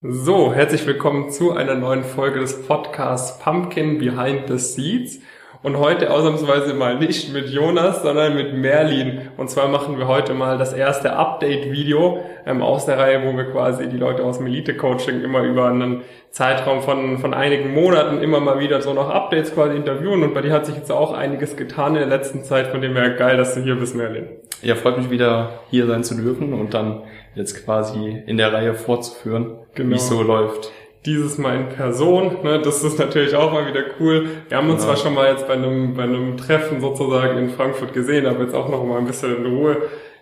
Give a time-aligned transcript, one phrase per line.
[0.00, 5.18] So, herzlich willkommen zu einer neuen Folge des Podcasts Pumpkin Behind the Seeds.
[5.64, 9.22] Und heute ausnahmsweise mal nicht mit Jonas, sondern mit Merlin.
[9.36, 13.46] Und zwar machen wir heute mal das erste Update-Video ähm, aus der Reihe, wo wir
[13.46, 18.38] quasi die Leute aus dem Elite-Coaching immer über einen Zeitraum von, von einigen Monaten immer
[18.38, 20.22] mal wieder so noch Updates quasi interviewen.
[20.22, 22.94] Und bei dir hat sich jetzt auch einiges getan in der letzten Zeit, von dem
[22.94, 24.28] her geil, dass du hier bist, Merlin.
[24.62, 27.02] Ja, freut mich wieder hier sein zu dürfen und dann
[27.38, 29.90] jetzt quasi in der Reihe fortzuführen, genau.
[29.90, 30.70] wie es so läuft
[31.06, 32.38] dieses Mal in Person.
[32.42, 32.60] Ne?
[32.60, 34.28] Das ist natürlich auch mal wieder cool.
[34.48, 34.88] Wir haben uns ja.
[34.88, 38.54] zwar schon mal jetzt bei einem, bei einem Treffen sozusagen in Frankfurt gesehen, aber jetzt
[38.54, 39.76] auch noch mal ein bisschen in Ruhe.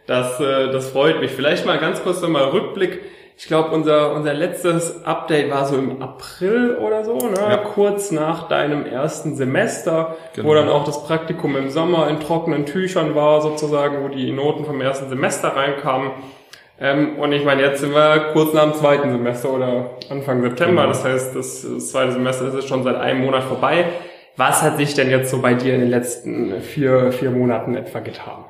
[0.06, 1.32] Das, äh, das freut mich.
[1.32, 3.00] Vielleicht mal ganz kurz nochmal Rückblick.
[3.38, 7.36] Ich glaube, unser, unser letztes Update war so im April oder so, ne?
[7.36, 7.56] Ja.
[7.58, 10.48] kurz nach deinem ersten Semester, genau.
[10.48, 14.64] wo dann auch das Praktikum im Sommer in trockenen Tüchern war, sozusagen, wo die Noten
[14.64, 16.12] vom ersten Semester reinkamen.
[16.78, 20.82] Ähm, und ich meine, jetzt sind wir kurz nach dem zweiten Semester oder Anfang September.
[20.82, 20.88] Genau.
[20.88, 23.86] Das heißt, das, das zweite Semester ist schon seit einem Monat vorbei.
[24.36, 28.00] Was hat sich denn jetzt so bei dir in den letzten vier, vier Monaten etwa
[28.00, 28.44] getan?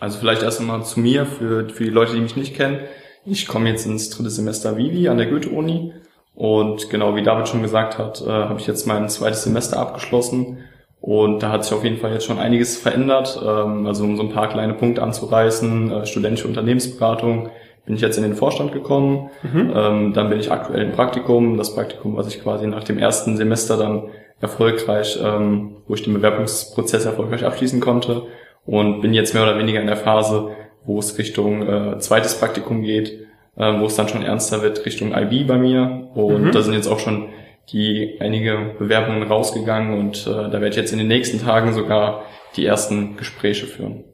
[0.00, 2.80] Also vielleicht erst einmal zu mir, für, für die Leute, die mich nicht kennen.
[3.24, 5.92] Ich komme jetzt ins dritte Semester Vivi an der Goethe-Uni.
[6.34, 10.58] Und genau wie David schon gesagt hat, äh, habe ich jetzt mein zweites Semester abgeschlossen.
[11.00, 13.40] Und da hat sich auf jeden Fall jetzt schon einiges verändert.
[13.42, 17.50] Ähm, also um so ein paar kleine Punkte anzureißen, äh, studentische Unternehmensberatung,
[17.86, 19.30] bin ich jetzt in den Vorstand gekommen.
[19.42, 19.72] Mhm.
[19.74, 21.56] Ähm, dann bin ich aktuell im Praktikum.
[21.56, 24.08] Das Praktikum, was ich quasi nach dem ersten Semester dann
[24.40, 28.24] erfolgreich, ähm, wo ich den Bewerbungsprozess erfolgreich abschließen konnte.
[28.66, 30.50] Und bin jetzt mehr oder weniger in der Phase,
[30.84, 33.26] wo es Richtung äh, zweites Praktikum geht,
[33.56, 36.08] äh, wo es dann schon ernster wird Richtung IB bei mir.
[36.14, 36.52] Und mhm.
[36.52, 37.28] da sind jetzt auch schon
[37.72, 42.24] die einige Bewerbungen rausgegangen und äh, da werde ich jetzt in den nächsten Tagen sogar
[42.56, 44.04] die ersten Gespräche führen.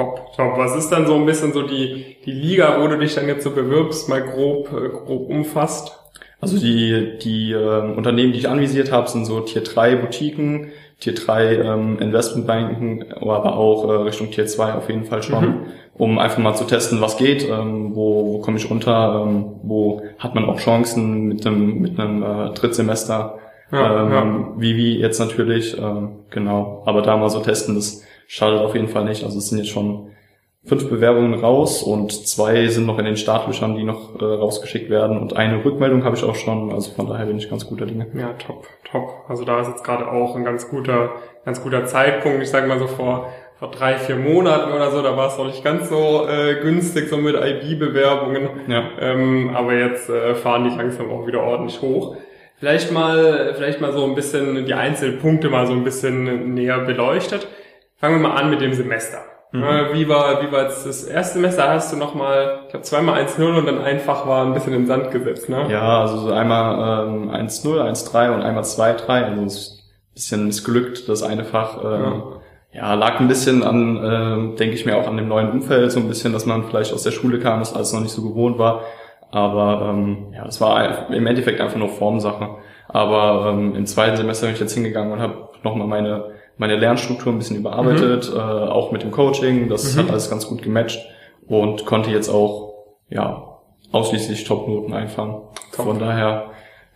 [0.00, 0.56] Top, top.
[0.56, 3.44] Was ist dann so ein bisschen so die, die Liga, wo du dich dann jetzt
[3.44, 5.94] so bewirbst, mal grob, äh, grob umfasst?
[6.40, 10.68] Also die, die äh, Unternehmen, die ich anvisiert habe, sind so Tier 3 Boutiquen,
[11.00, 15.66] Tier 3 ähm, Investmentbanken, aber auch äh, Richtung Tier 2 auf jeden Fall schon, mhm.
[15.98, 20.00] um einfach mal zu testen, was geht, ähm, wo, wo komme ich runter, ähm, wo
[20.18, 23.38] hat man auch Chancen mit einem, mit einem äh, Drittsemester,
[23.70, 24.52] ja, ähm, ja.
[24.56, 28.86] wie wie jetzt natürlich, ähm, genau, aber da mal so testen, das schadet auf jeden
[28.86, 29.24] Fall nicht.
[29.24, 30.12] Also es sind jetzt schon
[30.64, 35.18] fünf Bewerbungen raus und zwei sind noch in den Startlöchern, die noch äh, rausgeschickt werden
[35.18, 36.72] und eine Rückmeldung habe ich auch schon.
[36.72, 38.06] Also von daher bin ich ganz guter Dinge.
[38.14, 39.24] Ja, top, top.
[39.28, 41.10] Also da ist jetzt gerade auch ein ganz guter,
[41.44, 42.42] ganz guter Zeitpunkt.
[42.42, 43.26] Ich sage mal so vor
[43.58, 47.10] vor drei, vier Monaten oder so, da war es noch nicht ganz so äh, günstig,
[47.10, 48.48] so mit IB-Bewerbungen.
[48.68, 48.84] Ja.
[48.98, 52.16] Ähm, aber jetzt äh, fahren die langsam auch wieder ordentlich hoch.
[52.56, 57.48] Vielleicht mal, vielleicht mal so ein bisschen die Einzelpunkte mal so ein bisschen näher beleuchtet.
[58.00, 59.18] Fangen wir mal an mit dem Semester.
[59.52, 59.62] Mhm.
[59.92, 61.68] Wie war, wie war jetzt das erste Semester?
[61.68, 64.86] Hast du nochmal, ich glaube zweimal 1-0 und dann einfach war ein bisschen in den
[64.86, 65.66] Sand gesetzt, ne?
[65.68, 69.06] Ja, also so einmal ähm, 1-0, 1-3 und einmal 2-3.
[69.08, 71.78] Also es ein bisschen missglückt, das eine Fach.
[71.84, 72.22] Ähm,
[72.72, 72.80] ja.
[72.80, 72.94] ja.
[72.94, 76.08] lag ein bisschen an, äh, denke ich mir, auch an dem neuen Umfeld, so ein
[76.08, 78.82] bisschen, dass man vielleicht aus der Schule kam, das alles noch nicht so gewohnt war.
[79.32, 82.56] Aber ähm, ja, es war im Endeffekt einfach nur Formsache.
[82.88, 87.32] Aber ähm, im zweiten Semester bin ich jetzt hingegangen und habe nochmal meine meine Lernstruktur
[87.32, 88.38] ein bisschen überarbeitet, mhm.
[88.38, 89.70] äh, auch mit dem Coaching.
[89.70, 90.00] Das mhm.
[90.00, 91.00] hat alles ganz gut gematcht
[91.46, 92.74] und konnte jetzt auch
[93.08, 93.56] ja
[93.92, 95.40] ausschließlich Top-Noten einfahren.
[95.72, 95.86] Top.
[95.86, 96.50] Von daher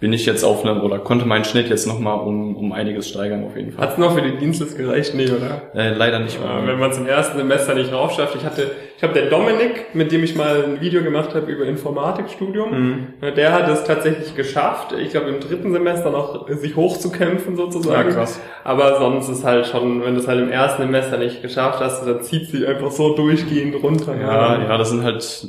[0.04, 3.42] bin ich jetzt auf einem, oder konnte meinen Schnitt jetzt nochmal um, um einiges steigern
[3.42, 3.86] auf jeden Fall.
[3.86, 5.14] Hat's noch für die Dienstlist gereicht?
[5.14, 5.62] Nee, oder?
[5.74, 6.38] Äh, leider nicht.
[6.38, 6.66] Mehr.
[6.66, 8.36] wenn man zum ersten Semester nicht raufschafft.
[8.36, 11.64] Ich hatte, ich habe der Dominik, mit dem ich mal ein Video gemacht habe über
[11.64, 13.06] Informatikstudium, mhm.
[13.34, 18.10] der hat es tatsächlich geschafft, ich glaube im dritten Semester noch sich hochzukämpfen sozusagen.
[18.10, 18.38] Ja, krass.
[18.62, 22.06] Aber sonst ist halt schon, wenn du es halt im ersten Semester nicht geschafft hast,
[22.06, 24.14] dann zieht sich einfach so durchgehend runter.
[24.20, 25.46] Ja, ja, das sind halt,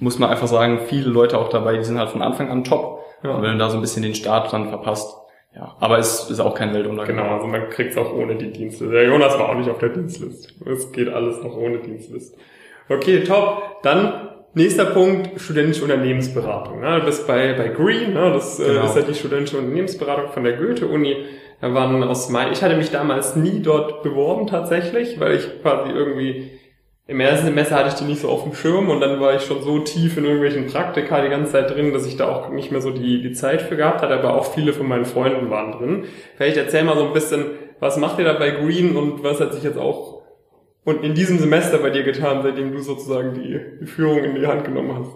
[0.00, 3.03] muss man einfach sagen, viele Leute auch dabei, die sind halt von Anfang an top
[3.24, 3.30] ja.
[3.30, 5.16] Und wenn du da so ein bisschen den Start dann verpasst,
[5.56, 7.16] ja, aber es ist auch kein Weltuntergang.
[7.16, 8.92] Genau, also man kriegt's auch ohne die Dienstliste.
[8.92, 10.52] Der Jonas war auch nicht auf der Dienstliste.
[10.68, 12.36] Es geht alles noch ohne Dienstliste.
[12.88, 13.80] Okay, top.
[13.82, 16.82] Dann nächster Punkt, studentische Unternehmensberatung.
[16.82, 18.84] Ja, du bist bei, bei Green, ja, das äh, genau.
[18.86, 21.24] ist ja die studentische Unternehmensberatung von der Goethe-Uni.
[21.60, 25.92] Da waren aus mein, ich hatte mich damals nie dort beworben tatsächlich, weil ich quasi
[25.92, 26.50] irgendwie
[27.06, 29.42] im ersten Semester hatte ich die nicht so auf dem Schirm und dann war ich
[29.42, 32.70] schon so tief in irgendwelchen Praktika die ganze Zeit drin, dass ich da auch nicht
[32.70, 35.72] mehr so die, die Zeit für gehabt hatte, aber auch viele von meinen Freunden waren
[35.72, 36.04] drin.
[36.36, 37.44] Vielleicht erzähl mal so ein bisschen,
[37.78, 40.22] was macht ihr da bei Green und was hat sich jetzt auch
[40.84, 44.46] und in diesem Semester bei dir getan, seitdem du sozusagen die, die Führung in die
[44.46, 45.10] Hand genommen hast?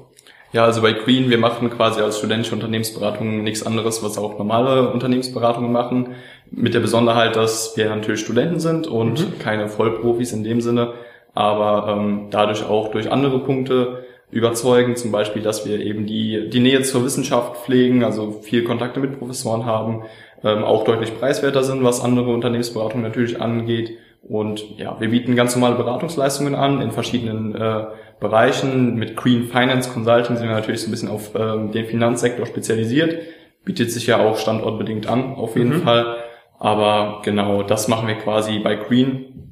[0.52, 4.90] Ja, also bei Green, wir machen quasi als studentische Unternehmensberatung nichts anderes, was auch normale
[4.90, 6.14] Unternehmensberatungen machen.
[6.50, 9.38] Mit der Besonderheit, dass wir natürlich Studenten sind und mhm.
[9.38, 10.94] keine Vollprofis in dem Sinne
[11.34, 14.96] aber ähm, dadurch auch durch andere Punkte überzeugen.
[14.96, 19.18] Zum Beispiel, dass wir eben die, die Nähe zur Wissenschaft pflegen, also viel Kontakte mit
[19.18, 20.02] Professoren haben,
[20.44, 23.96] ähm, auch deutlich preiswerter sind, was andere Unternehmensberatungen natürlich angeht.
[24.22, 27.86] Und ja, wir bieten ganz normale Beratungsleistungen an in verschiedenen äh,
[28.20, 28.96] Bereichen.
[28.96, 33.16] Mit Green Finance Consulting sind wir natürlich so ein bisschen auf ähm, den Finanzsektor spezialisiert.
[33.64, 35.82] Bietet sich ja auch standortbedingt an, auf jeden mhm.
[35.82, 36.16] Fall.
[36.58, 39.47] Aber genau, das machen wir quasi bei Green.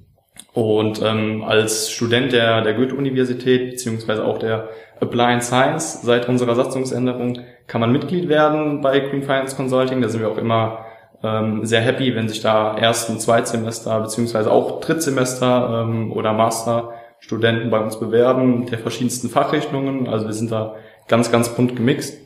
[0.52, 7.40] Und ähm, als Student der, der Goethe-Universität beziehungsweise auch der Applied Science seit unserer Satzungsänderung
[7.66, 10.00] kann man Mitglied werden bei Green Finance Consulting.
[10.00, 10.86] Da sind wir auch immer
[11.22, 17.80] ähm, sehr happy, wenn sich da Ersten, Zweitsemester beziehungsweise auch Drittsemester ähm, oder Masterstudenten bei
[17.80, 20.08] uns bewerben der verschiedensten Fachrichtungen.
[20.08, 20.76] Also wir sind da
[21.08, 22.18] ganz, ganz bunt gemixt.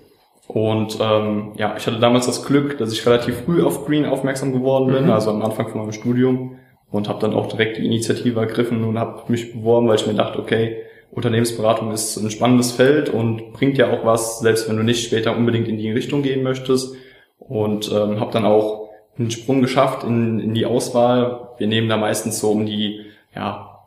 [0.46, 4.52] Und ähm, ja, ich hatte damals das Glück, dass ich relativ früh auf Green aufmerksam
[4.52, 5.12] geworden bin, mhm.
[5.12, 6.56] also am Anfang von meinem Studium
[6.90, 10.14] und habe dann auch direkt die Initiative ergriffen und habe mich beworben, weil ich mir
[10.14, 10.82] dachte, okay,
[11.12, 15.36] Unternehmensberatung ist ein spannendes Feld und bringt ja auch was, selbst wenn du nicht später
[15.36, 16.94] unbedingt in die Richtung gehen möchtest.
[17.38, 21.48] Und ähm, habe dann auch einen Sprung geschafft in, in die Auswahl.
[21.58, 23.80] Wir nehmen da meistens so um die ja,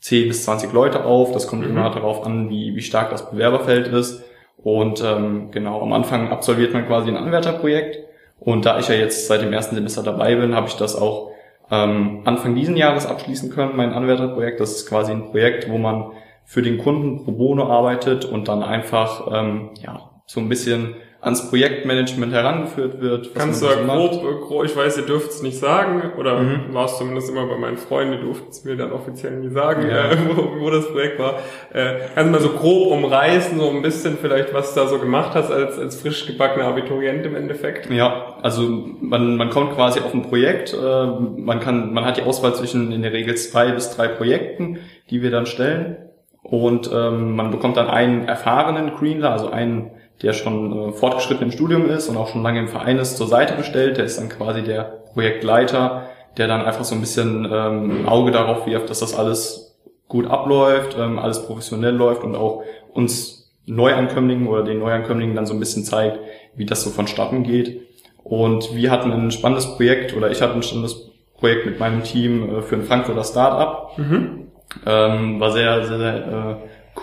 [0.00, 1.32] 10 bis 20 Leute auf.
[1.32, 1.70] Das kommt mhm.
[1.70, 4.24] immer darauf an, wie, wie stark das Bewerberfeld ist.
[4.62, 7.98] Und ähm, genau, am Anfang absolviert man quasi ein Anwärterprojekt.
[8.40, 11.31] Und da ich ja jetzt seit dem ersten Semester dabei bin, habe ich das auch
[11.72, 14.60] ähm, Anfang diesen Jahres abschließen können, mein Anwärterprojekt.
[14.60, 16.12] Das ist quasi ein Projekt, wo man
[16.44, 21.48] für den Kunden pro bono arbeitet und dann einfach ähm, ja so ein bisschen ans
[21.50, 23.32] Projektmanagement herangeführt wird.
[23.36, 26.74] Kannst du da grob, grob, ich weiß, ihr dürft es nicht sagen, oder mhm.
[26.74, 29.86] war es zumindest immer bei meinen Freunden, die durften es mir dann offiziell nie sagen,
[29.88, 30.10] ja.
[30.10, 31.34] äh, wo, wo, das Projekt war.
[31.72, 34.98] Äh, kannst du mal so grob umreißen, so ein bisschen vielleicht, was du da so
[34.98, 37.88] gemacht hast als, als frisch gebackener Abiturient im Endeffekt?
[37.88, 38.62] Ja, also
[39.00, 42.90] man, man kommt quasi auf ein Projekt, äh, man kann, man hat die Auswahl zwischen
[42.90, 44.80] in der Regel zwei bis drei Projekten,
[45.10, 45.98] die wir dann stellen.
[46.42, 49.92] Und ähm, man bekommt dann einen erfahrenen Greenler, also einen
[50.22, 53.26] der schon äh, fortgeschritten im Studium ist und auch schon lange im Verein ist, zur
[53.26, 53.96] Seite gestellt.
[53.96, 58.66] Der ist dann quasi der Projektleiter, der dann einfach so ein bisschen ähm, Auge darauf
[58.66, 59.76] wirft, dass das alles
[60.08, 65.54] gut abläuft, ähm, alles professionell läuft und auch uns Neuankömmlingen oder den Neuankömmlingen dann so
[65.54, 66.18] ein bisschen zeigt,
[66.54, 67.82] wie das so vonstatten geht.
[68.24, 72.58] Und wir hatten ein spannendes Projekt oder ich hatte ein spannendes Projekt mit meinem Team
[72.58, 73.98] äh, für ein Frankfurter Startup.
[73.98, 74.48] Mhm.
[74.86, 76.56] Ähm, war sehr, sehr, sehr äh,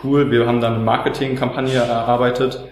[0.04, 0.32] cool.
[0.32, 2.64] Wir haben dann eine Marketingkampagne erarbeitet,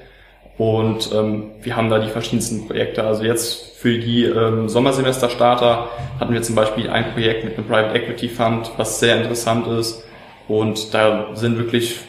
[0.57, 3.03] und ähm, wir haben da die verschiedensten Projekte.
[3.03, 5.89] Also jetzt für die ähm, Sommersemester-Starter
[6.19, 10.03] hatten wir zum Beispiel ein Projekt mit einem Private Equity Fund, was sehr interessant ist.
[10.47, 11.99] Und da sind wirklich,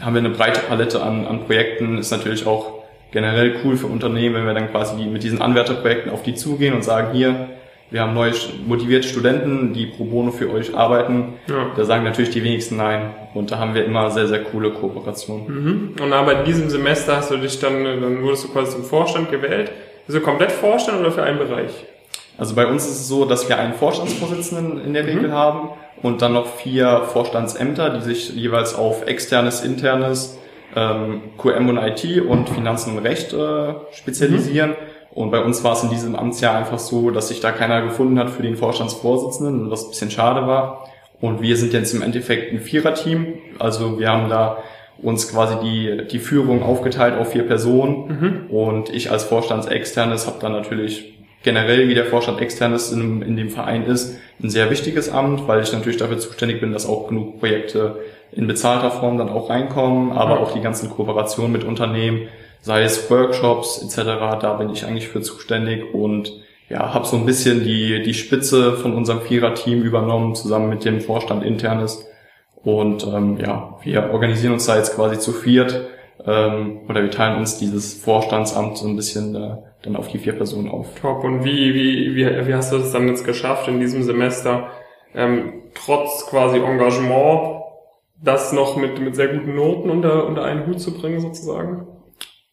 [0.00, 1.98] haben wir eine breite Palette an, an Projekten.
[1.98, 6.24] Ist natürlich auch generell cool für Unternehmen, wenn wir dann quasi mit diesen Anwärterprojekten auf
[6.24, 7.50] die zugehen und sagen, hier,
[7.90, 8.32] wir haben neue
[8.66, 11.34] motivierte Studenten, die pro bono für euch arbeiten.
[11.48, 11.70] Ja.
[11.76, 13.14] Da sagen natürlich die wenigsten nein.
[13.34, 15.46] Und da haben wir immer sehr, sehr coole Kooperationen.
[15.46, 16.02] Mhm.
[16.02, 19.30] Und aber in diesem Semester hast du dich dann, dann wurdest du quasi zum Vorstand
[19.30, 19.70] gewählt.
[20.08, 21.70] Also komplett Vorstand oder für einen Bereich?
[22.38, 25.06] Also bei uns ist es so, dass wir einen Vorstandsvorsitzenden in der.
[25.06, 25.32] Regel mhm.
[25.32, 25.70] haben
[26.02, 30.38] und dann noch vier Vorstandsämter, die sich jeweils auf externes, internes,
[30.74, 34.70] ähm, QM und IT und Finanzen und Recht äh, spezialisieren.
[34.70, 34.95] Mhm.
[35.16, 38.18] Und bei uns war es in diesem Amtsjahr einfach so, dass sich da keiner gefunden
[38.18, 40.84] hat für den Vorstandsvorsitzenden, was ein bisschen schade war.
[41.22, 43.28] Und wir sind jetzt im Endeffekt ein Viererteam.
[43.58, 44.58] Also wir haben da
[44.98, 48.46] uns quasi die, die Führung aufgeteilt auf vier Personen.
[48.50, 48.54] Mhm.
[48.54, 53.48] Und ich als Vorstandsexternes habe dann natürlich generell, wie der Vorstand externes in, in dem
[53.48, 57.38] Verein ist, ein sehr wichtiges Amt, weil ich natürlich dafür zuständig bin, dass auch genug
[57.38, 58.00] Projekte
[58.32, 62.28] in bezahlter Form dann auch reinkommen, aber auch die ganzen Kooperationen mit Unternehmen
[62.62, 66.32] sei es Workshops etc., da bin ich eigentlich für zuständig und
[66.68, 71.00] ja, habe so ein bisschen die, die Spitze von unserem Vierer-Team übernommen, zusammen mit dem
[71.00, 72.04] Vorstand internes.
[72.62, 75.88] Und ähm, ja, wir organisieren uns da jetzt quasi zu viert
[76.24, 80.32] ähm, oder wir teilen uns dieses Vorstandsamt so ein bisschen äh, dann auf die vier
[80.32, 80.98] Personen auf.
[81.00, 81.22] Top.
[81.22, 84.68] Und wie, wie, wie, wie hast du es dann jetzt geschafft in diesem Semester,
[85.14, 87.62] ähm, trotz quasi Engagement,
[88.20, 91.86] das noch mit, mit sehr guten Noten unter, unter einen Hut zu bringen sozusagen?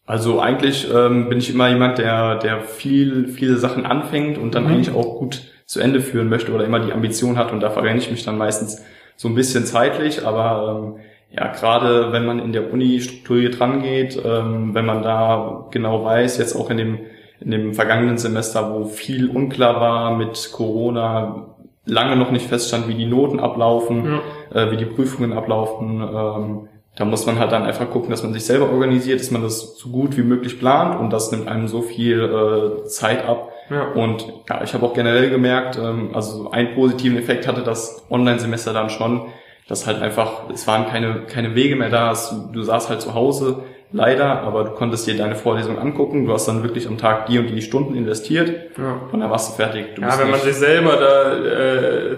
[0.06, 4.66] Also eigentlich ähm, bin ich immer jemand, der, der viel, viele Sachen anfängt und dann
[4.66, 4.70] mhm.
[4.70, 8.00] eigentlich auch gut zu Ende führen möchte oder immer die Ambition hat und da verrenne
[8.00, 8.84] ich mich dann meistens
[9.16, 11.00] so ein bisschen zeitlich, aber ähm,
[11.32, 16.38] ja, gerade wenn man in der Uni strukturiert rangeht, ähm, wenn man da genau weiß,
[16.38, 17.00] jetzt auch in dem,
[17.40, 21.56] in dem vergangenen Semester, wo viel unklar war mit Corona,
[21.86, 24.22] lange noch nicht feststand, wie die Noten ablaufen,
[24.54, 24.62] ja.
[24.62, 28.34] äh, wie die Prüfungen ablaufen, ähm, da muss man halt dann einfach gucken, dass man
[28.34, 31.68] sich selber organisiert, dass man das so gut wie möglich plant und das nimmt einem
[31.68, 33.50] so viel äh, Zeit ab.
[33.70, 33.84] Ja.
[33.94, 38.74] Und ja, ich habe auch generell gemerkt, ähm, also einen positiven Effekt hatte das Online-Semester
[38.74, 39.28] dann schon,
[39.68, 43.14] dass halt einfach, es waren keine, keine Wege mehr da, es, du saßt halt zu
[43.16, 47.28] Hause, leider, aber du konntest dir deine Vorlesung angucken, du hast dann wirklich am Tag
[47.28, 49.00] die und die Stunden investiert Ja.
[49.12, 49.96] und dann warst du fertig.
[49.96, 51.73] Du Ja, wenn man sich selber da äh,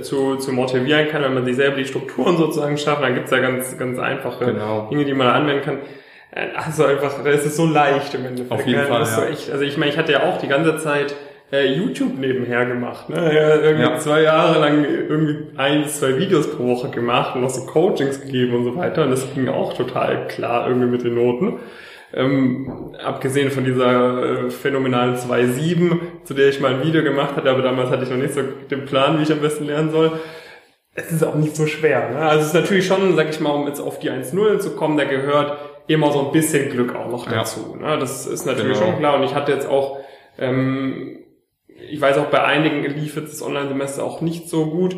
[0.05, 3.39] zu, zu motivieren kann, wenn man sich selber die Strukturen sozusagen schafft, dann gibt's ja
[3.39, 4.88] ganz, ganz einfache Genau.
[4.89, 5.77] Dinge, die man anwenden kann.
[6.31, 8.51] Äh, Also einfach, es ist so leicht im Endeffekt.
[8.51, 9.25] Auf jeden Fall, ja.
[9.29, 11.15] echt, also ich meine, ich hatte ja auch die ganze Zeit
[11.51, 13.09] äh, YouTube nebenher gemacht.
[13.09, 13.17] Ne?
[13.33, 13.97] Ja, irgendwie Ja.
[14.00, 18.55] zwei Jahre lang irgendwie ein, zwei Videos pro Woche gemacht und noch so Coachings gegeben
[18.55, 19.03] und so weiter.
[19.03, 21.59] Und das ging auch total klar irgendwie mit den Noten.
[22.17, 27.50] Ähm, abgesehen von dieser äh, phänomenalen 2.7, zu der ich mal ein Video gemacht hatte,
[27.50, 28.41] aber damals hatte ich noch nicht so
[28.72, 30.13] den Plan, wie ich am besten lernen soll.
[30.93, 32.12] Es ist auch nicht so schwer.
[32.12, 32.19] Ne?
[32.19, 34.95] Also es ist natürlich schon, sag ich mal, um jetzt auf die 1.0 zu kommen,
[34.98, 35.57] da gehört
[35.88, 37.39] immer so ein bisschen Glück auch noch Ja.
[37.39, 37.75] dazu.
[37.75, 37.98] Ne?
[38.00, 38.91] Das ist natürlich Genau.
[38.91, 39.17] schon klar.
[39.17, 40.00] Und ich hatte jetzt auch,
[40.39, 41.19] ähm,
[41.67, 44.95] ich weiß auch, bei einigen lief jetzt das Online-Semester auch nicht so gut,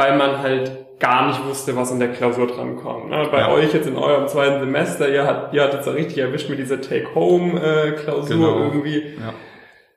[0.00, 3.10] weil man halt gar nicht wusste, was in der Klausur drankommt.
[3.10, 3.28] Ne?
[3.30, 3.52] Bei Ja.
[3.52, 6.58] euch jetzt in eurem zweiten Semester, ihr, hat, ihr hattet es ja richtig erwischt mit
[6.58, 8.58] dieser Take-Home-Klausur Genau.
[8.58, 8.98] irgendwie.
[9.18, 9.32] ja.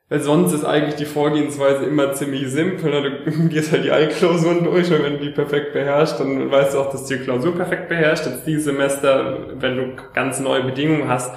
[0.10, 2.91] Weil sonst ist eigentlich die Vorgehensweise immer ziemlich simpel.
[2.91, 3.22] Ne?
[3.25, 6.79] Du gehst halt die Altklausuren durch und wenn du die perfekt beherrschst, dann weißt du
[6.79, 8.25] auch, dass du die Klausur perfekt beherrscht.
[8.25, 9.83] Jetzt dieses Semester, wenn du
[10.13, 11.33] ganz neue Bedingungen hast,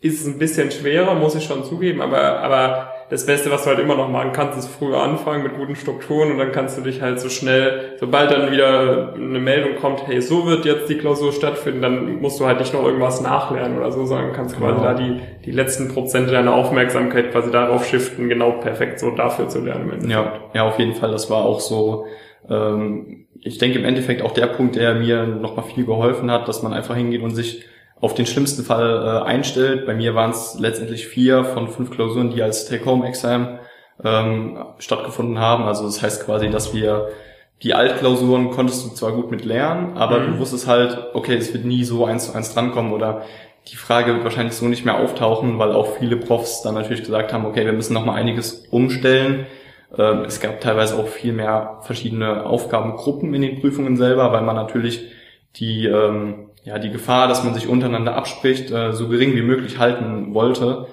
[0.00, 3.70] ist es ein bisschen schwerer, muss ich schon zugeben, aber, aber das Beste, was du
[3.70, 6.82] halt immer noch machen kannst, ist früher anfangen mit guten Strukturen und dann kannst du
[6.82, 10.96] dich halt so schnell, sobald dann wieder eine Meldung kommt, hey, so wird jetzt die
[10.96, 14.74] Klausur stattfinden, dann musst du halt nicht noch irgendwas nachlernen oder so, sondern kannst quasi
[14.74, 14.82] Genau.
[14.84, 19.60] da die, die letzten Prozente deiner Aufmerksamkeit quasi darauf shiften, genau perfekt so dafür zu
[19.60, 20.08] lernen.
[20.08, 21.10] Ja, ja, auf jeden Fall.
[21.10, 22.06] Das war auch so.
[22.48, 26.62] Ähm, ich denke im Endeffekt auch der Punkt, der mir nochmal viel geholfen hat, dass
[26.62, 27.66] man einfach hingeht und sich
[28.04, 28.90] auf den schlimmsten Fall
[29.24, 29.86] äh, einstellt.
[29.86, 33.58] Bei mir waren es letztendlich vier von fünf Klausuren, die als Take-Home-Exam
[34.04, 35.64] ähm, stattgefunden haben.
[35.64, 37.08] Also das heißt quasi, dass wir
[37.62, 40.32] die Altklausuren konntest du zwar gut mit lernen, aber Mhm.
[40.32, 43.22] du wusstest halt, okay, es wird nie so eins zu eins drankommen oder
[43.68, 47.32] die Frage wird wahrscheinlich so nicht mehr auftauchen, weil auch viele Profs dann natürlich gesagt
[47.32, 49.46] haben, okay, wir müssen noch mal einiges umstellen.
[49.96, 54.56] Ähm, Es gab teilweise auch viel mehr verschiedene Aufgabengruppen in den Prüfungen selber, weil man
[54.56, 55.00] natürlich
[55.56, 59.78] die, ähm, ja, die Gefahr, dass man sich untereinander abspricht, äh, so gering wie möglich
[59.78, 60.86] halten wollte.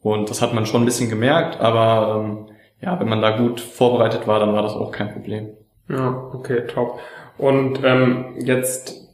[0.00, 2.46] Und das hat man schon ein bisschen gemerkt, aber ähm,
[2.80, 5.50] ja, wenn man da gut vorbereitet war, dann war das auch kein Problem.
[5.88, 7.00] Ja, okay, top.
[7.38, 9.06] Und ähm, jetzt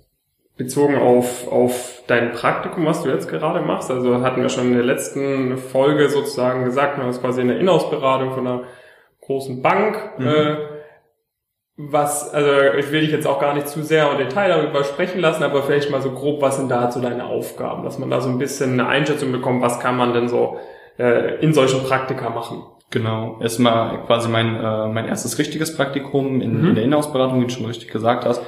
[0.57, 4.75] bezogen auf, auf dein Praktikum, was du jetzt gerade machst, also hatten wir schon in
[4.75, 8.63] der letzten Folge sozusagen gesagt, du hast quasi eine Inhouse-Beratung von einer
[9.23, 9.99] großen Bank.
[10.19, 10.27] Mhm.
[10.27, 10.57] Äh,
[11.77, 15.21] was, also ich will dich jetzt auch gar nicht zu sehr im Detail darüber sprechen
[15.21, 18.21] lassen, aber vielleicht mal so grob, was sind da so deine Aufgaben, dass man da
[18.21, 20.59] so ein bisschen eine Einschätzung bekommt, was kann man denn so
[20.99, 22.63] äh, in solchen Praktika machen.
[22.91, 26.69] Genau, erstmal quasi mein, äh, mein erstes richtiges Praktikum in, Mhm.
[26.69, 28.43] in der Inhouse-Beratung, wie du schon richtig gesagt hast.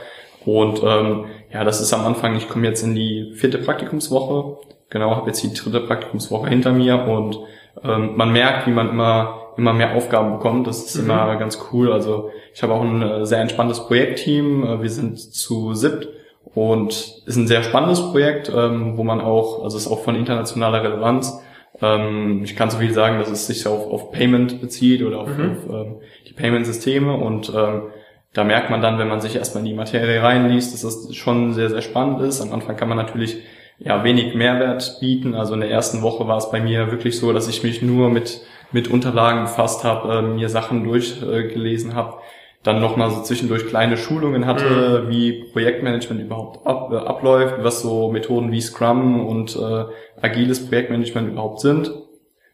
[0.44, 4.58] Und ähm, ja, das ist am Anfang, ich komme jetzt in die vierte Praktikumswoche,
[4.90, 7.38] genau, habe jetzt die dritte Praktikumswoche hinter mir und
[7.82, 10.66] ähm, man merkt, wie man immer immer mehr Aufgaben bekommt.
[10.66, 11.04] Das ist Mhm.
[11.04, 11.92] immer ganz cool.
[11.92, 14.64] Also ich habe auch ein äh, sehr entspanntes Projektteam.
[14.64, 16.08] Äh, Wir sind zu siebt
[16.54, 16.90] und
[17.26, 21.40] ist ein sehr spannendes Projekt, ähm, wo man auch, also ist auch von internationaler Relevanz.
[21.82, 25.28] Ähm, ich kann so viel sagen, dass es sich auf, auf Payment bezieht oder auf,
[25.36, 25.50] Mhm.
[25.50, 25.96] auf ähm,
[26.28, 27.52] die Payment-Systeme und
[28.34, 31.52] da merkt man dann, wenn man sich erstmal in die Materie reinliest, dass das schon
[31.54, 32.40] sehr, sehr spannend ist.
[32.40, 33.36] Am Anfang kann man natürlich
[33.78, 35.36] ja wenig Mehrwert bieten.
[35.36, 38.10] Also in der ersten Woche war es bei mir wirklich so, dass ich mich nur
[38.10, 38.40] mit,
[38.72, 42.14] mit Unterlagen befasst habe, äh, mir Sachen durchgelesen habe,
[42.64, 48.10] dann nochmal so zwischendurch kleine Schulungen hatte, wie Projektmanagement überhaupt ab, äh, abläuft, was so
[48.10, 49.84] Methoden wie Scrum und äh,
[50.20, 51.92] agiles Projektmanagement überhaupt sind.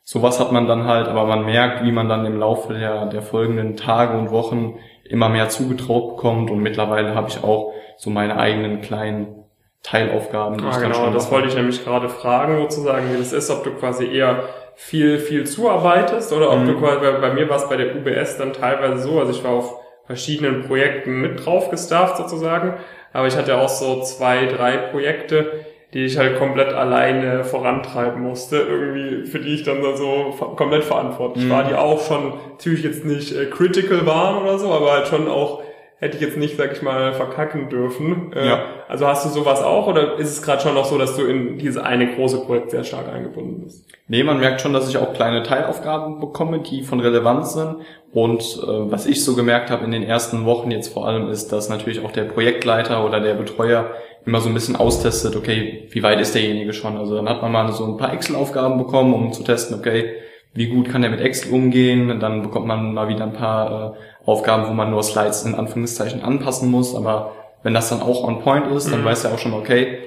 [0.03, 3.23] Sowas hat man dann halt, aber man merkt, wie man dann im Laufe der, der
[3.23, 8.37] folgenden Tage und Wochen immer mehr zugetraut bekommt und mittlerweile habe ich auch so meine
[8.39, 9.45] eigenen kleinen
[9.83, 10.59] Teilaufgaben.
[10.59, 13.33] die Ah, ich dann genau, schon das wollte ich nämlich gerade fragen, sozusagen, wie das
[13.33, 16.67] ist, ob du quasi eher viel, viel zuarbeitest oder ob Mhm.
[16.67, 19.43] du quasi, bei, bei mir war es bei der UBS dann teilweise so, also ich
[19.45, 19.80] war auf
[20.11, 22.75] verschiedenen Projekten mit drauf gestafft sozusagen,
[23.13, 25.53] aber ich hatte auch so zwei, drei Projekte,
[25.95, 30.83] die ich halt komplett alleine vorantreiben musste, irgendwie, für die ich dann da so komplett
[30.85, 31.51] verantwortlich Mhm.
[31.51, 35.29] war, die auch schon natürlich jetzt nicht äh, critical waren oder so, aber halt schon
[35.29, 35.63] auch
[35.99, 38.33] hätte ich jetzt nicht, sag ich mal, verkacken dürfen.
[38.35, 38.63] Äh, Ja.
[38.89, 41.59] Also hast du sowas auch oder ist es gerade schon noch so, dass du in
[41.59, 43.87] diese eine große Projekt sehr stark eingebunden bist?
[44.09, 47.77] Nee, man merkt schon, dass ich auch kleine Teilaufgaben bekomme, die von Relevanz sind.
[48.13, 51.53] Und äh, was ich so gemerkt habe in den ersten Wochen jetzt vor allem ist,
[51.53, 53.91] dass natürlich auch der Projektleiter oder der Betreuer
[54.27, 56.97] immer so ein bisschen austestet, okay, wie weit ist derjenige schon?
[56.97, 60.15] Also dann hat man mal so ein paar Excel-Aufgaben bekommen, um zu testen, okay,
[60.55, 62.19] wie gut kann der mit Excel umgehen?
[62.19, 66.23] Dann bekommt man mal wieder ein paar äh, Aufgaben, wo man nur Slides in Anführungszeichen
[66.23, 69.05] anpassen muss, aber wenn das dann auch on point ist, dann Mhm.
[69.05, 69.99] weiß er auch schon, okay,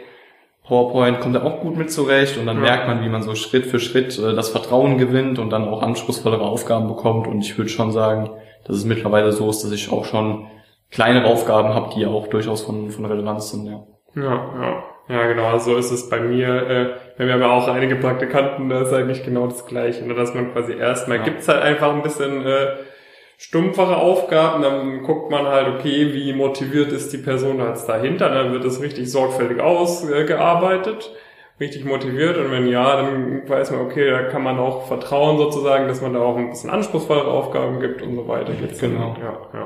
[0.67, 2.62] PowerPoint kommt er auch gut mit zurecht und dann Ja.
[2.63, 5.82] merkt man, wie man so Schritt für Schritt äh, das Vertrauen gewinnt und dann auch
[5.82, 8.29] anspruchsvollere Aufgaben bekommt und ich würde schon sagen,
[8.65, 10.48] dass es mittlerweile so ist, dass ich auch schon
[10.89, 13.84] kleinere Aufgaben habe, die auch durchaus von, von Relevanz sind, ja.
[14.15, 14.24] Ja,
[14.62, 14.84] ja.
[15.10, 16.48] Ja, genau, so ist es bei mir.
[16.48, 16.86] Äh,
[17.17, 20.13] wir haben ja auch einige Praktikanten, da ist eigentlich genau das Gleiche, ne?
[20.13, 21.24] dass man quasi erstmal Ja.
[21.25, 22.67] gibt's halt einfach ein bisschen äh,
[23.43, 28.53] stumpfere Aufgaben, dann guckt man halt, okay, wie motiviert ist die Person jetzt dahinter, dann
[28.53, 31.12] wird es richtig sorgfältig ausgearbeitet,
[31.59, 35.89] richtig motiviert und wenn ja, dann weiß man, okay, da kann man auch vertrauen sozusagen,
[35.89, 38.53] dass man da auch ein bisschen anspruchsvollere Aufgaben gibt und so weiter.
[38.53, 38.79] Dann.
[38.79, 39.15] Genau.
[39.19, 39.65] Ja, ja.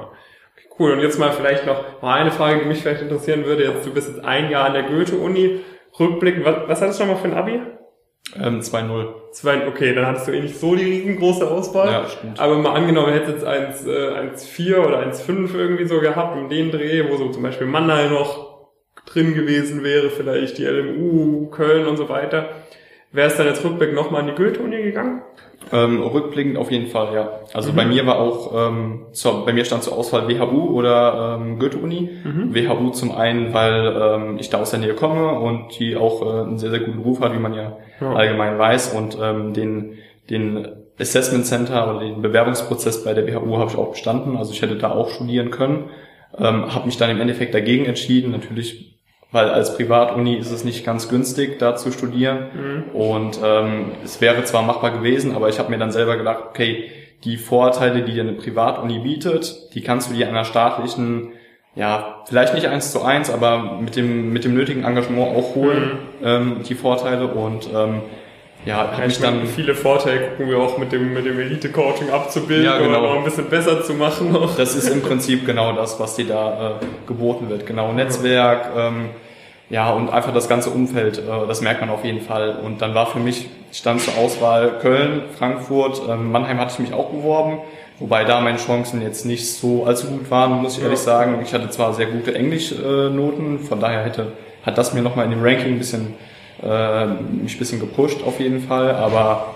[0.56, 0.94] Okay, cool.
[0.94, 3.64] Und jetzt mal vielleicht noch mal eine Frage, die mich vielleicht interessieren würde.
[3.64, 5.60] Jetzt, du bist jetzt ein Jahr an der Goethe-Uni.
[6.00, 7.62] Rückblickend, was, was hattest du noch mal für ein Abi?
[8.42, 9.06] Ähm, 2-0.
[9.32, 11.92] Zwei, okay, dann hattest du eh nicht so die riesengroße Auswahl.
[11.92, 12.40] Ja, stimmt.
[12.40, 16.72] Aber mal angenommen, hättest jetzt 1, äh, 1,4 oder 1,5 irgendwie so gehabt um den
[16.72, 18.48] Dreh, wo so zum Beispiel Mannheim noch
[19.06, 22.50] drin gewesen wäre, vielleicht die LMU, Köln und so weiter.
[23.12, 25.22] Wärst dann jetzt Rückblick nochmal an die Goethe-Uni gegangen?
[25.72, 27.40] Ähm, rückblickend auf jeden Fall, ja.
[27.54, 27.76] Also Mhm.
[27.76, 32.10] bei mir war auch, ähm, zur, bei mir stand zur Auswahl WHU oder ähm, Goethe-Uni.
[32.24, 32.54] Mhm.
[32.54, 36.42] WHU zum einen, weil ähm, ich da aus der Nähe komme und die auch äh,
[36.42, 38.14] einen sehr, sehr guten Ruf hat, wie man ja, Ja.
[38.14, 38.94] allgemein weiß.
[38.94, 39.98] Und ähm, den,
[40.30, 40.68] den
[41.00, 44.38] Assessment Center oder den Bewerbungsprozess bei der WHU habe ich auch bestanden.
[44.38, 45.90] Also ich hätte da auch studieren können.
[46.38, 48.32] Ähm, habe mich dann im Endeffekt dagegen entschieden.
[48.32, 49.00] Natürlich,
[49.32, 52.48] weil als Privatuni ist es nicht ganz günstig, da zu studieren.
[52.54, 52.96] Mhm.
[52.96, 56.90] Und ähm, es wäre zwar machbar gewesen, aber ich habe mir dann selber gedacht, okay,
[57.24, 61.34] die Vorteile, die dir eine Privatuni bietet, die kannst du dir einer staatlichen,
[61.78, 66.00] ja, vielleicht nicht eins zu eins, aber mit dem, mit dem nötigen Engagement auch holen,
[66.24, 67.28] ähm, die Vorteile.
[67.28, 68.02] Und ähm,
[68.66, 72.66] ja, habe Ich dann viele Vorteile gucken wir auch mit dem, mit dem Elite-Coaching abzubilden
[72.66, 72.90] Ja, genau.
[72.90, 74.32] oder noch ein bisschen besser zu machen.
[74.32, 74.58] Noch.
[74.58, 77.68] Das ist im Prinzip genau das, was dir da äh, geboten wird.
[77.68, 79.10] Genau, Netzwerk, ähm,
[79.70, 82.58] ja, und einfach das ganze Umfeld, äh, das merkt man auf jeden Fall.
[82.64, 86.94] Und dann war für mich, stand zur Auswahl Köln, Frankfurt, ähm, Mannheim hatte ich mich
[86.94, 87.60] auch beworben,
[88.00, 91.40] wobei da meine Chancen jetzt nicht so allzu gut waren, muss ich ehrlich sagen.
[91.44, 95.44] Ich hatte zwar sehr gute Englischnoten, von daher hätte, hat das mir nochmal in dem
[95.44, 96.16] Ranking ein bisschen,
[96.62, 99.56] äh, mich ein bisschen gepusht auf jeden Fall, aber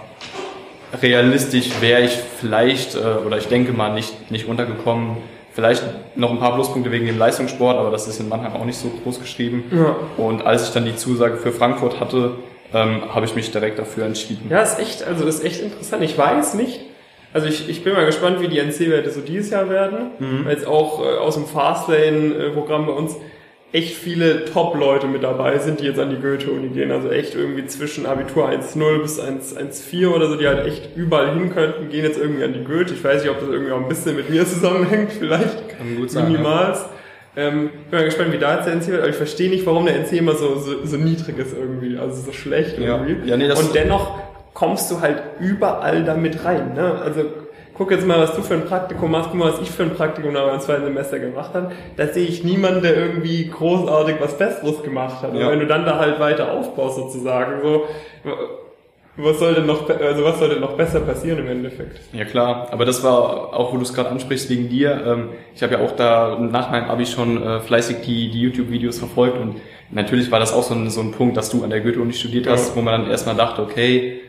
[1.02, 5.18] realistisch wäre ich vielleicht, äh, oder ich denke mal, nicht, nicht untergekommen.
[5.54, 5.84] Vielleicht
[6.16, 8.90] noch ein paar Pluspunkte wegen dem Leistungssport, aber das ist in Mannheim auch nicht so
[9.04, 9.66] groß geschrieben.
[9.72, 9.96] Ja.
[10.16, 12.36] Und als ich dann die Zusage für Frankfurt hatte,
[12.74, 14.48] ähm, habe ich mich direkt dafür entschieden.
[14.50, 16.04] Ja, ist echt, also ist echt interessant.
[16.04, 16.80] Ich weiß nicht.
[17.34, 20.12] Also ich, ich bin mal gespannt, wie die NC-Werte so dieses Jahr werden.
[20.44, 23.16] Weil jetzt auch äh, aus dem Fastlane-Programm bei uns
[23.74, 26.92] echt viele Top-Leute mit dabei sind, die jetzt an die Goethe-Uni gehen.
[26.92, 31.34] Also echt irgendwie zwischen Abitur 1.0 bis 1 1.4 oder so, die halt echt überall
[31.34, 32.94] hin könnten, gehen jetzt irgendwie an die Goethe.
[32.94, 35.70] Ich weiß nicht, ob das irgendwie auch ein bisschen mit mir zusammenhängt, vielleicht.
[35.78, 36.84] Kann gut sein, Minimals.
[37.38, 39.86] Ähm, bin mal gespannt, wie da jetzt der NC wird, aber ich verstehe nicht, warum
[39.86, 43.02] der NC immer so, so, so niedrig ist irgendwie, also so schlecht Ja.
[43.02, 43.30] irgendwie.
[43.30, 44.18] Ja, nee, das- Und dennoch
[44.54, 46.74] kommst du halt überall damit rein.
[46.76, 47.00] Ne?
[47.04, 47.22] Also
[47.74, 49.92] guck jetzt mal, was du für ein Praktikum machst, guck mal, was ich für ein
[49.96, 51.72] Praktikum nach meinem zweiten Semester gemacht habe.
[51.98, 55.32] Da sehe ich niemanden, der irgendwie großartig was Besseres gemacht hat.
[55.32, 55.50] Und Ja.
[55.50, 57.86] wenn du dann da halt weiter aufbaust sozusagen, so
[59.18, 62.00] was soll denn noch, also was soll denn noch besser passieren im Endeffekt?
[62.14, 65.02] Ja klar, aber das war auch, wo du es gerade ansprichst, wegen dir.
[65.06, 69.00] Ähm, ich habe ja auch da nach meinem Abi schon äh, fleißig die, die YouTube-Videos
[69.00, 69.58] verfolgt und
[69.92, 72.48] natürlich war das auch so ein, so ein Punkt, dass du an der Goethe-Uni studiert
[72.48, 72.76] hast, Ja.
[72.78, 74.22] wo man dann erstmal dachte, okay,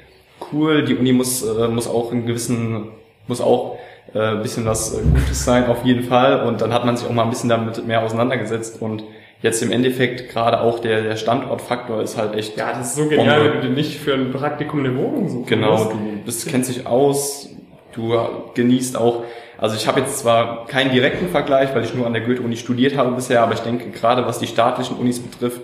[0.52, 2.88] cool, die Uni muss, äh, muss auch einen gewissen,
[3.26, 3.78] muss auch
[4.14, 6.44] äh, ein bisschen was äh, Gutes sein, auf jeden Fall.
[6.46, 9.04] Und dann hat man sich auch mal ein bisschen damit mehr auseinandergesetzt und
[9.42, 13.08] jetzt im Endeffekt gerade auch der, der Standortfaktor ist halt echt Ja, das ist so
[13.08, 13.54] genial, Bombe.
[13.54, 15.48] wenn du dir nicht für ein Praktikum eine Wohnung suchst.
[15.48, 17.48] Genau, du bist, kennst dich aus,
[17.92, 18.14] du
[18.54, 19.24] genießt auch,
[19.58, 22.96] also ich habe jetzt zwar keinen direkten Vergleich, weil ich nur an der Goethe-Uni studiert
[22.96, 25.60] habe bisher, aber ich denke gerade was die staatlichen Unis betrifft,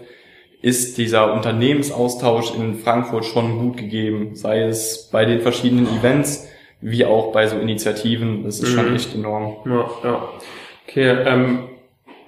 [0.61, 6.49] ist dieser Unternehmensaustausch in Frankfurt schon gut gegeben, sei es bei den verschiedenen Events,
[6.81, 8.97] wie auch bei so Initiativen, das ist schon Mhm.
[8.97, 9.57] echt enorm.
[9.64, 10.29] Ja, ja.
[10.87, 11.68] Okay, ähm,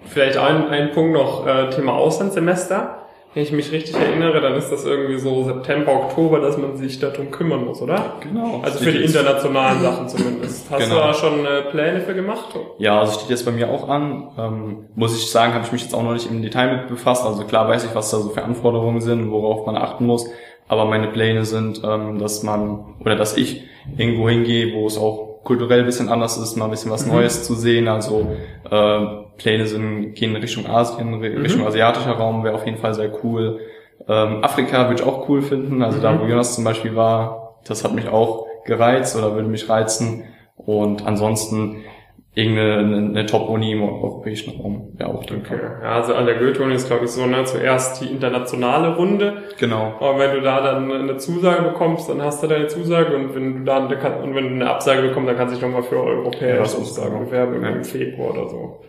[0.06, 2.96] vielleicht ein, ein Punkt noch, äh, Thema Auslandssemester.
[3.32, 6.98] Wenn ich mich richtig erinnere, dann ist das irgendwie so September, Oktober, dass man sich
[6.98, 8.14] darum kümmern muss, oder?
[8.20, 8.60] Genau.
[8.62, 10.68] Also für die internationalen Sachen zumindest.
[10.68, 10.94] Hast Genau.
[10.96, 12.48] du da schon äh, Pläne für gemacht?
[12.78, 14.30] Ja, also steht jetzt bei mir auch an.
[14.36, 17.24] Ähm, muss ich sagen, habe ich mich jetzt auch noch nicht im Detail mit befasst.
[17.24, 20.28] Also klar weiß ich, was da so für Anforderungen sind, worauf man achten muss.
[20.66, 23.62] Aber meine Pläne sind, ähm, dass man oder dass ich
[23.96, 27.12] irgendwo hingehe, wo es auch kulturell ein bisschen anders ist, mal ein bisschen was Mhm.
[27.12, 27.88] Neues zu sehen.
[27.88, 28.30] Also
[28.70, 29.00] äh,
[29.38, 31.22] Pläne sind gehen Richtung Asien, Mhm.
[31.22, 33.60] Ri- Richtung asiatischer Raum wäre auf jeden Fall sehr cool.
[34.08, 35.82] Ähm, Afrika würde ich auch cool finden.
[35.82, 36.20] Also da, Mhm.
[36.20, 40.24] wo Jonas zum Beispiel war, das hat mich auch gereizt oder würde mich reizen.
[40.56, 41.76] Und ansonsten
[42.34, 45.58] irgendeine eine Top-Uni im europäischen Raum wäre auch okay.
[45.82, 49.42] Ja, also an der Goethe-Uni ist glaube ich so, ne, zuerst die internationale Runde.
[49.58, 49.96] Genau.
[49.98, 53.58] Aber wenn du da dann eine Zusage bekommst, dann hast du deine Zusage und wenn
[53.58, 55.96] du da eine, und wenn du eine Absage bekommst, dann kannst du dich nochmal für
[55.96, 57.70] Europäer ja, sozusagen bewerben ja.
[57.70, 58.80] im Februar oder so.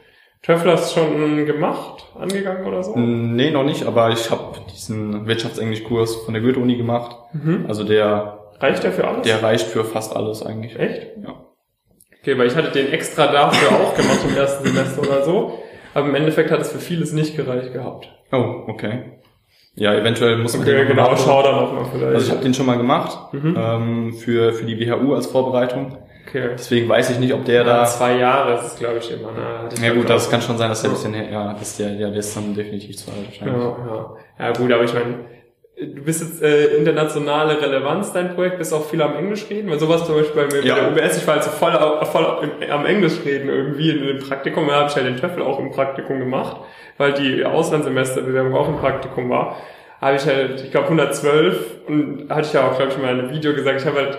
[0.47, 2.97] Hast du schon gemacht, angegangen oder so?
[2.97, 7.15] Nee, noch nicht, aber ich habe diesen Wirtschaftsenglisch-Kurs von der Goethe-Uni gemacht.
[7.33, 7.65] Mhm.
[7.67, 8.39] Also der...
[8.59, 9.21] Reicht der für alles?
[9.21, 10.79] Der reicht für fast alles eigentlich.
[10.79, 11.09] Echt?
[11.23, 11.50] Ja.
[12.21, 15.63] Okay, weil ich hatte den extra dafür auch gemacht im ersten Semester oder so.
[15.93, 18.09] Aber im Endeffekt hat es für vieles nicht gereicht gehabt.
[18.31, 19.17] Oh, okay.
[19.75, 22.13] Ja, eventuell muss man okay, den genau, schau dann auch mal vielleicht.
[22.13, 23.55] Also ich habe den schon mal gemacht mhm.
[23.57, 25.97] ähm, für für die WHU als Vorbereitung.
[26.27, 26.49] Okay.
[26.53, 29.31] Deswegen weiß ich nicht, ob der ja, da zwei Jahre ist glaube ich immer.
[29.31, 29.69] Ne?
[29.73, 32.09] Ich ja gut, das kann schon sein, dass der ein bisschen ja, dass der ja
[32.09, 33.63] der ist dann definitiv zu alt wahrscheinlich.
[33.63, 33.77] Ja,
[34.39, 34.47] ja.
[34.47, 35.25] ja gut, aber ich meine
[35.81, 39.79] du bist jetzt äh, internationale Relevanz, dein Projekt, bist auch viel am Englisch reden, weil
[39.79, 40.75] sowas zum Beispiel bei mir ja.
[40.75, 41.71] bei der UBS, ich war halt so voll,
[42.05, 45.59] voll am Englisch reden irgendwie in dem Praktikum, da habe ich ja den Töffel auch
[45.59, 46.57] im Praktikum gemacht,
[46.97, 49.57] weil die Auslandssemesterbewerbung auch im Praktikum war,
[49.99, 53.19] habe ich halt, ich glaube 112 und hatte ich ja auch, glaube ich, mal in
[53.19, 54.17] einem Video gesagt, ich habe halt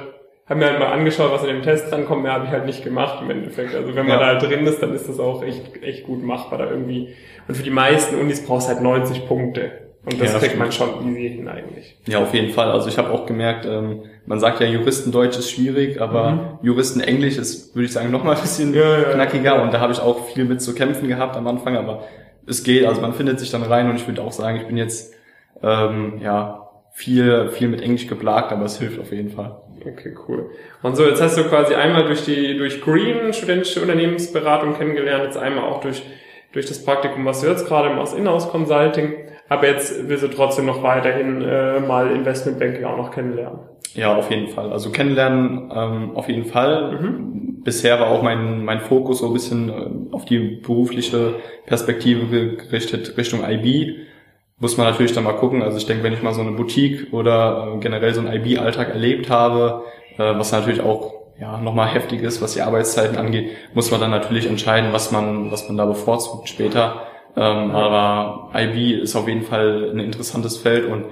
[0.49, 2.83] habe mir halt mal angeschaut, was in dem Test drankommt, mehr habe ich halt nicht
[2.83, 3.75] gemacht im Endeffekt.
[3.75, 4.21] Also wenn man ja.
[4.21, 7.15] da halt drin ist, dann ist das auch echt, echt gut machbar da irgendwie.
[7.49, 9.92] Und für die meisten Unis brauchst du halt 90 Punkte.
[10.05, 11.97] Und das ja, kriegt man schon easy hin eigentlich.
[12.09, 12.73] Ja, auf jeden Fall.
[12.73, 16.41] Also ich habe auch gemerkt, ähm, man sagt ja, Juristendeutsch ist schwierig, aber mhm.
[16.63, 19.57] Juristenenglisch ist, würde ich sagen, noch mal ein bisschen ja, ja, knackiger.
[19.57, 19.63] Ja.
[19.63, 22.03] Und da habe ich auch viel mit zu kämpfen gehabt am Anfang, aber
[22.47, 22.85] es geht.
[22.85, 25.15] Also man findet sich dann rein und ich würde auch sagen, ich bin jetzt
[25.63, 29.57] ähm, ja viel viel mit Englisch geplagt, aber es hilft auf jeden Fall.
[29.81, 30.51] Okay, cool.
[30.83, 35.37] Und so, jetzt hast du quasi einmal durch die durch Green studentische Unternehmensberatung kennengelernt, jetzt
[35.37, 36.03] einmal auch durch
[36.53, 39.15] durch das Praktikum, was du jetzt gerade machst, Inhouse Consulting.
[39.53, 43.59] Aber jetzt willst du trotzdem noch weiterhin äh, mal Investmentbanking auch noch kennenlernen.
[43.95, 44.73] Ja, auf jeden Fall.
[44.73, 46.99] Also kennenlernen ähm, auf jeden Fall.
[46.99, 47.61] Mhm.
[47.63, 51.35] Bisher war auch mein, mein Fokus so ein bisschen äh, auf die berufliche
[51.67, 53.99] Perspektive gerichtet Richtung IB.
[54.59, 55.61] Muss man natürlich dann mal gucken.
[55.63, 58.89] Also ich denke, wenn ich mal so eine Boutique oder äh, generell so einen IB-Alltag
[58.89, 59.83] erlebt habe,
[60.17, 64.11] äh, was natürlich auch ja, nochmal heftig ist, was die Arbeitszeiten angeht, muss man dann
[64.11, 67.03] natürlich entscheiden, was man, was man da bevorzugt später.
[67.37, 71.07] Ähm, aber IB ist auf jeden Fall ein interessantes Feld und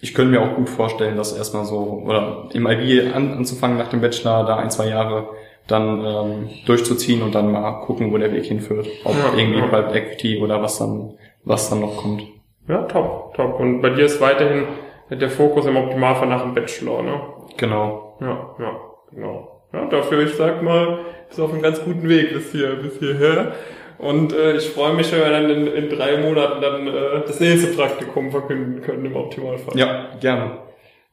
[0.00, 3.88] ich könnte mir auch gut vorstellen, dass erstmal so, oder im IB an, anzufangen nach
[3.88, 5.28] dem Bachelor, da ein, zwei Jahre
[5.66, 8.86] dann ähm, durchzuziehen und dann mal gucken, wo der Weg hinführt.
[9.04, 9.66] Ob ja, irgendwie ja.
[9.66, 12.22] Private Equity oder was dann, was dann noch kommt.
[12.68, 13.58] Ja, top, top.
[13.60, 14.64] Und bei dir ist weiterhin
[15.10, 17.20] der Fokus im Optimalfall nach dem Bachelor, ne?
[17.56, 18.16] Genau.
[18.20, 19.62] Ja, ja, genau.
[19.72, 23.52] Ja, dafür, ich sag mal, bist auf einem ganz guten Weg bis hier, bis hierher.
[23.98, 27.40] Und äh, ich freue mich, wenn wir dann in, in drei Monaten dann äh, das
[27.40, 29.78] nächste Praktikum verkünden können im Optimalfall.
[29.78, 30.58] Ja, gerne.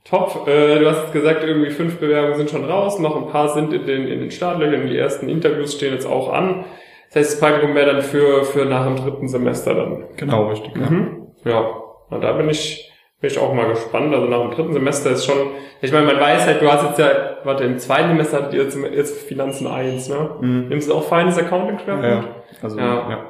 [0.04, 0.48] Top.
[0.48, 3.86] Äh, du hast gesagt, irgendwie fünf Bewerbungen sind schon raus, noch ein paar sind in
[3.86, 6.66] den, in den Startlöchern, die ersten Interviews stehen jetzt auch an.
[7.08, 10.06] Das heißt, das Praktikum wäre dann für, für nach dem dritten Semester dann.
[10.18, 10.76] Genau, richtig.
[10.76, 11.28] Mhm.
[11.44, 11.52] Ja.
[11.52, 11.70] ja,
[12.10, 12.91] na, da bin ich
[13.22, 14.14] bin ich auch mal gespannt.
[14.14, 15.38] Also nach dem dritten Semester ist schon,
[15.82, 18.64] ich meine, man weiß halt, du hast jetzt ja, warte, im zweiten Semester hattet ihr
[18.64, 20.30] jetzt, jetzt Finanzen 1, ne?
[20.42, 20.68] Mhm.
[20.70, 22.08] Nimmst du auch Finance Accounting Schwerpunkt?
[22.08, 22.24] Ja,
[22.62, 23.10] also, ja.
[23.10, 23.26] ja.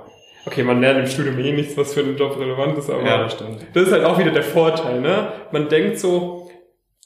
[0.46, 3.20] Okay, man lernt im Studium eh nichts, was für den Job relevant ist, aber ja,
[3.20, 3.60] das, stimmt.
[3.74, 5.28] das ist halt auch wieder der Vorteil, ne?
[5.52, 6.41] Man denkt so,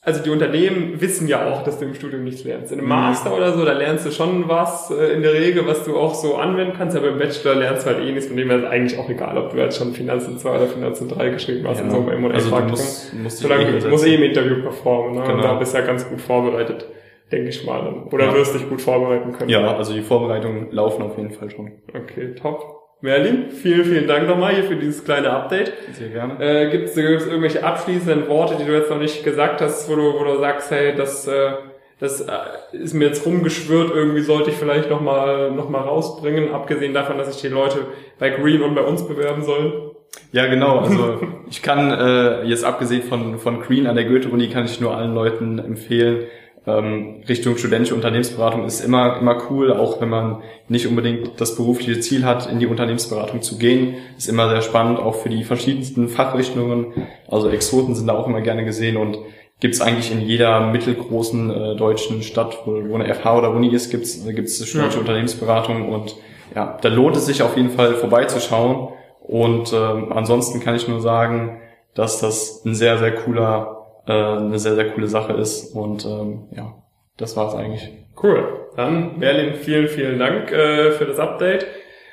[0.05, 2.71] also die Unternehmen wissen ja auch, dass du im Studium nichts lernst.
[2.71, 2.93] In einem mhm.
[2.93, 6.13] Master oder so, da lernst du schon was äh, in der Regel, was du auch
[6.13, 8.65] so anwenden kannst, aber im Bachelor lernst du halt eh nichts, von dem her ist
[8.65, 11.85] eigentlich auch egal, ob du jetzt schon Finanzen 2 oder Finanzen 3 geschrieben hast ja.
[11.85, 12.71] in so einem also Praktikum.
[12.71, 15.21] Musst, musst Solange eh du musst eh im Interview performen, ne?
[15.21, 15.33] Genau.
[15.33, 16.85] Und da bist du ja ganz gut vorbereitet,
[17.31, 18.05] denke ich mal.
[18.11, 18.33] Oder ja.
[18.35, 19.49] wirst dich gut vorbereiten können.
[19.49, 21.71] Ja, also die Vorbereitungen laufen auf jeden Fall schon.
[21.95, 22.84] Okay, top.
[23.01, 25.73] Merlin, vielen, vielen Dank nochmal hier für dieses kleine Update.
[25.93, 26.35] Sehr gerne.
[26.39, 30.13] Äh, Gibt es irgendwelche abschließenden Worte, die du jetzt noch nicht gesagt hast, wo du,
[30.19, 31.51] wo du sagst, hey, das, äh,
[31.99, 32.33] das äh,
[32.71, 37.31] ist mir jetzt rumgeschwört, irgendwie sollte ich vielleicht nochmal noch mal rausbringen, abgesehen davon, dass
[37.31, 37.79] sich die Leute
[38.17, 39.91] bei Green und bei uns bewerben sollen?
[40.31, 40.79] Ja, genau.
[40.79, 44.95] Also ich kann äh, jetzt abgesehen von, von Green an der Goethe-Uni kann ich nur
[44.95, 46.25] allen Leuten empfehlen,
[46.67, 51.99] ähm, Richtung studentische Unternehmensberatung ist immer, immer cool, auch wenn man nicht unbedingt das berufliche
[51.99, 53.95] Ziel hat, in die Unternehmensberatung zu gehen.
[54.17, 56.87] Ist immer sehr spannend, auch für die verschiedensten Fachrichtungen.
[57.27, 59.19] Also Exoten sind da auch immer gerne gesehen und
[59.59, 63.91] gibt's eigentlich in jeder mittelgroßen äh, deutschen Stadt, wo, wo eine FH oder Uni ist,
[63.91, 65.01] gibt's gibt's studentische ja.
[65.01, 66.15] Unternehmensberatung und
[66.55, 68.89] ja, da lohnt es sich auf jeden Fall vorbeizuschauen.
[69.21, 71.59] Und ähm, ansonsten kann ich nur sagen,
[71.95, 75.75] dass das ein sehr, sehr cooler äh, eine sehr, sehr coole Sache ist.
[75.75, 76.73] Und ähm, ja,
[77.17, 77.89] das war's eigentlich.
[78.21, 78.67] Cool.
[78.75, 81.65] Dann, Merlin, vielen, vielen Dank äh, für das Update.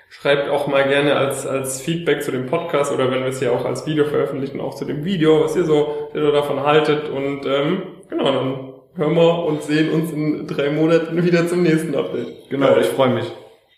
[0.09, 3.53] Schreibt auch mal gerne als, als Feedback zu dem Podcast oder wenn wir es hier
[3.53, 7.09] auch als Video veröffentlichen, auch zu dem Video, was ihr so, ihr so davon haltet.
[7.09, 11.95] Und ähm, genau, dann hören wir und sehen uns in drei Monaten wieder zum nächsten
[11.95, 12.51] Update.
[12.51, 13.33] Genau, ich freue mich.